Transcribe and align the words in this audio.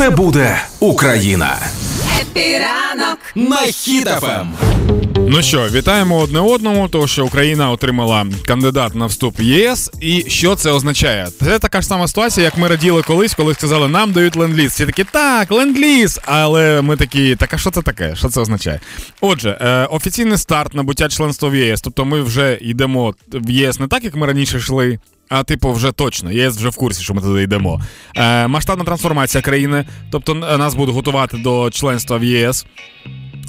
Все 0.00 0.10
буде 0.10 0.62
Україна. 0.80 1.58
Хеппі 2.20 2.74
Ранок 2.74 3.18
на 3.34 3.56
Хіт 3.56 4.11
FM. 4.11 4.52
Ну 5.32 5.42
що, 5.42 5.68
вітаємо 5.68 6.18
одне 6.18 6.40
одному, 6.40 6.88
тому 6.88 7.06
що 7.06 7.26
Україна 7.26 7.70
отримала 7.70 8.26
кандидат 8.46 8.94
на 8.94 9.06
вступ 9.06 9.40
в 9.40 9.42
ЄС. 9.42 9.90
І 10.00 10.24
що 10.28 10.56
це 10.56 10.70
означає? 10.72 11.28
Це 11.40 11.58
така 11.58 11.80
ж 11.80 11.86
сама 11.86 12.08
ситуація, 12.08 12.44
як 12.44 12.58
ми 12.58 12.68
раділи 12.68 13.02
колись, 13.02 13.34
коли 13.34 13.54
сказали, 13.54 13.88
нам 13.88 14.12
дають 14.12 14.36
ленд-ліз. 14.36 14.72
Всі 14.72 14.86
такі, 14.86 15.04
так, 15.04 15.50
ленд-ліз. 15.50 16.20
Але 16.24 16.82
ми 16.82 16.96
такі, 16.96 17.36
так 17.36 17.54
а 17.54 17.58
що 17.58 17.70
це 17.70 17.82
таке? 17.82 18.16
Що 18.16 18.28
це 18.28 18.40
означає? 18.40 18.80
Отже, 19.20 19.58
е, 19.60 19.86
офіційний 19.86 20.38
старт 20.38 20.74
набуття 20.74 21.08
членства 21.08 21.48
в 21.48 21.56
ЄС. 21.56 21.80
Тобто 21.80 22.04
ми 22.04 22.22
вже 22.22 22.58
йдемо 22.60 23.14
в 23.32 23.50
ЄС 23.50 23.80
не 23.80 23.88
так, 23.88 24.04
як 24.04 24.16
ми 24.16 24.26
раніше 24.26 24.58
йшли. 24.58 24.98
А, 25.28 25.42
типу, 25.42 25.72
вже 25.72 25.92
точно, 25.92 26.32
ЄС 26.32 26.56
вже 26.56 26.68
в 26.68 26.76
курсі, 26.76 27.02
що 27.02 27.14
ми 27.14 27.22
туди 27.22 27.42
йдемо. 27.42 27.80
Е, 28.16 28.46
Масштабна 28.46 28.84
трансформація 28.84 29.42
країни, 29.42 29.84
тобто 30.12 30.34
нас 30.34 30.74
будуть 30.74 30.94
готувати 30.94 31.36
до 31.36 31.70
членства 31.70 32.16
в 32.16 32.24
ЄС. 32.24 32.66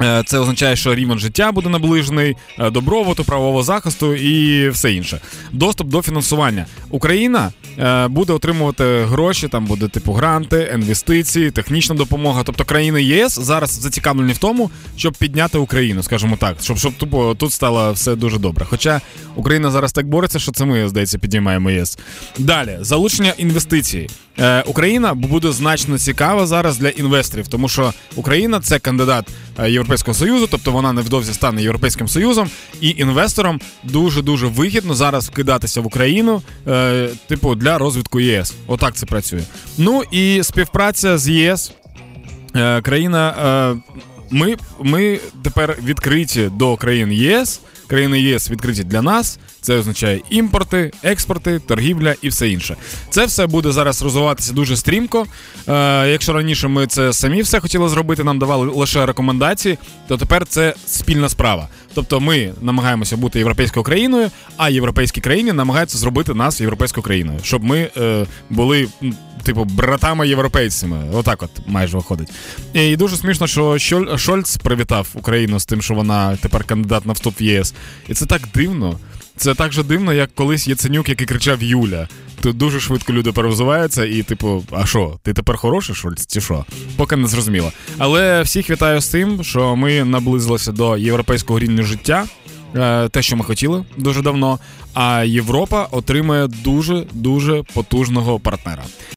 Е, 0.03 0.23
це 0.25 0.39
означає, 0.39 0.75
що 0.75 0.95
рівень 0.95 1.19
життя 1.19 1.51
буде 1.51 1.69
наближений, 1.69 2.35
е, 2.59 2.69
добробуту, 2.69 3.23
правового 3.23 3.63
захисту 3.63 4.15
і 4.15 4.69
все 4.69 4.93
інше. 4.93 5.21
Доступ 5.51 5.87
до 5.87 6.01
фінансування. 6.01 6.65
Україна 6.89 7.51
е, 7.79 8.07
буде 8.07 8.33
отримувати 8.33 9.03
гроші, 9.03 9.47
там 9.47 9.65
буде 9.65 9.87
типу 9.87 10.13
гранти, 10.13 10.71
інвестиції, 10.75 11.51
технічна 11.51 11.95
допомога. 11.95 12.41
Тобто 12.45 12.65
країни 12.65 13.03
ЄС 13.03 13.39
зараз 13.39 13.69
зацікавлені 13.69 14.33
в 14.33 14.37
тому, 14.37 14.71
щоб 14.97 15.13
підняти 15.13 15.57
Україну, 15.57 16.03
скажімо 16.03 16.37
так, 16.39 16.55
щоб 16.61 16.77
щоб 16.77 16.93
тупо 16.93 17.35
тут 17.35 17.51
стало 17.53 17.91
все 17.93 18.15
дуже 18.15 18.37
добре. 18.37 18.65
Хоча 18.69 19.01
Україна 19.35 19.71
зараз 19.71 19.93
так 19.93 20.07
бореться, 20.07 20.39
що 20.39 20.51
це 20.51 20.65
ми 20.65 20.89
здається 20.89 21.19
підіймаємо 21.19 21.71
ЄС. 21.71 21.99
Далі 22.37 22.77
залучення 22.81 23.33
інвестицій. 23.37 24.09
Україна 24.65 25.13
буде 25.13 25.51
значно 25.51 25.97
цікава 25.97 26.47
зараз 26.47 26.77
для 26.77 26.89
інвесторів, 26.89 27.47
тому 27.47 27.69
що 27.69 27.93
Україна 28.15 28.59
це 28.59 28.79
кандидат 28.79 29.25
Європейського 29.67 30.15
союзу, 30.15 30.47
тобто 30.51 30.71
вона 30.71 30.93
невдовзі 30.93 31.33
стане 31.33 31.63
європейським 31.63 32.07
союзом, 32.07 32.49
і 32.81 32.89
інвесторам 32.89 33.59
дуже 33.83 34.21
дуже 34.21 34.47
вигідно 34.47 34.95
зараз 34.95 35.29
вкидатися 35.29 35.81
в 35.81 35.85
Україну, 35.85 36.41
е, 36.67 37.09
типу 37.27 37.55
для 37.55 37.77
розвитку 37.77 38.19
ЄС. 38.19 38.53
Отак 38.67 38.95
це 38.95 39.05
працює. 39.05 39.41
Ну 39.77 40.03
і 40.11 40.43
співпраця 40.43 41.17
з 41.17 41.29
ЄС. 41.29 41.71
Країна, 42.81 43.35
ми, 44.31 44.55
ми 44.83 45.19
тепер 45.43 45.77
відкриті 45.83 46.49
до 46.55 46.75
країн 46.77 47.11
ЄС. 47.11 47.61
Країни 47.87 48.21
ЄС 48.21 48.51
відкриті 48.51 48.83
для 48.83 49.01
нас. 49.01 49.39
Це 49.61 49.77
означає 49.77 50.21
імпорти, 50.29 50.91
експорти, 51.03 51.59
торгівля 51.59 52.15
і 52.21 52.29
все 52.29 52.49
інше. 52.49 52.75
Це 53.09 53.25
все 53.25 53.47
буде 53.47 53.71
зараз 53.71 54.01
розвиватися 54.01 54.53
дуже 54.53 54.77
стрімко. 54.77 55.25
Е, 55.67 56.07
Якщо 56.09 56.33
раніше 56.33 56.67
ми 56.67 56.87
це 56.87 57.13
самі 57.13 57.41
все 57.41 57.59
хотіли 57.59 57.89
зробити, 57.89 58.23
нам 58.23 58.39
давали 58.39 58.71
лише 58.71 59.05
рекомендації, 59.05 59.77
то 60.07 60.17
тепер 60.17 60.45
це 60.45 60.73
спільна 60.87 61.29
справа. 61.29 61.67
Тобто 61.93 62.19
ми 62.19 62.53
намагаємося 62.61 63.17
бути 63.17 63.39
європейською 63.39 63.83
країною, 63.83 64.29
а 64.57 64.69
європейські 64.69 65.21
країни 65.21 65.53
намагаються 65.53 65.97
зробити 65.97 66.33
нас 66.33 66.61
європейською 66.61 67.03
країною, 67.03 67.39
щоб 67.43 67.63
ми 67.63 67.89
е, 67.97 68.25
були. 68.49 68.87
Типу, 69.43 69.65
братами-європейцями, 69.65 70.97
отак, 71.13 71.43
от 71.43 71.49
майже 71.67 71.97
виходить. 71.97 72.29
І 72.73 72.95
дуже 72.95 73.17
смішно, 73.17 73.47
що 73.47 73.77
Шольц 74.17 74.57
привітав 74.57 75.07
Україну 75.13 75.59
з 75.59 75.65
тим, 75.65 75.81
що 75.81 75.93
вона 75.93 76.35
тепер 76.35 76.63
кандидат 76.63 77.05
на 77.05 77.13
вступ 77.13 77.41
в 77.41 77.43
ЄС. 77.43 77.73
І 78.07 78.13
це 78.13 78.25
так 78.25 78.41
дивно. 78.53 78.99
Це 79.37 79.55
так 79.55 79.71
же 79.71 79.83
дивно, 79.83 80.13
як 80.13 80.35
колись 80.35 80.67
Яценюк, 80.67 81.09
який 81.09 81.27
кричав 81.27 81.63
Юля. 81.63 82.07
Тут 82.41 82.57
дуже 82.57 82.79
швидко 82.79 83.13
люди 83.13 83.31
перевзуваються, 83.31 84.05
і, 84.05 84.23
типу, 84.23 84.63
а 84.71 84.85
що, 84.85 85.19
ти 85.23 85.33
тепер 85.33 85.57
хороший 85.57 85.95
Шольц, 85.95 86.27
чи 86.27 86.41
що? 86.41 86.65
Поки 86.97 87.15
не 87.15 87.27
зрозуміло. 87.27 87.71
Але 87.97 88.41
всіх 88.41 88.69
вітаю 88.69 89.01
з 89.01 89.07
тим, 89.07 89.43
що 89.43 89.75
ми 89.75 90.03
наблизилися 90.03 90.71
до 90.71 90.97
європейського 90.97 91.59
рівня 91.59 91.83
життя. 91.83 92.25
Е, 92.75 93.09
те, 93.09 93.21
що 93.21 93.35
ми 93.35 93.43
хотіли 93.43 93.85
дуже 93.97 94.21
давно. 94.21 94.59
А 94.93 95.23
Європа 95.23 95.87
отримує 95.91 96.47
дуже 96.47 97.05
дуже 97.13 97.63
потужного 97.73 98.39
партнера. 98.39 98.83